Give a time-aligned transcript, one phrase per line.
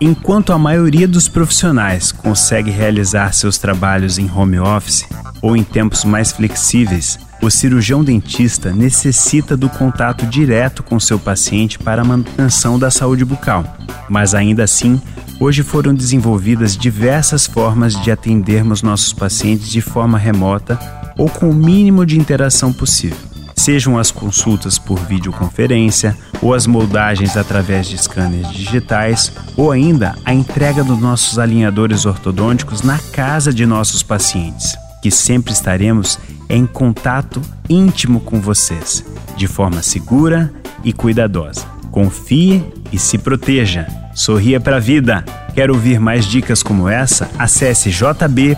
[0.00, 5.04] Enquanto a maioria dos profissionais consegue realizar seus trabalhos em home office
[5.42, 11.80] ou em tempos mais flexíveis, o cirurgião dentista necessita do contato direto com seu paciente
[11.80, 13.64] para a manutenção da saúde bucal.
[14.08, 15.02] Mas ainda assim,
[15.40, 20.78] hoje foram desenvolvidas diversas formas de atendermos nossos pacientes de forma remota
[21.16, 23.27] ou com o mínimo de interação possível
[23.58, 30.32] sejam as consultas por videoconferência, ou as moldagens através de scanners digitais, ou ainda a
[30.32, 37.42] entrega dos nossos alinhadores ortodônticos na casa de nossos pacientes, que sempre estaremos em contato
[37.68, 39.04] íntimo com vocês,
[39.36, 41.66] de forma segura e cuidadosa.
[41.90, 43.86] Confie e se proteja.
[44.14, 45.24] Sorria para a vida.
[45.54, 47.28] Quer ouvir mais dicas como essa?
[47.38, 48.52] Acesse jb.fm.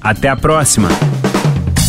[0.00, 0.88] Até a próxima!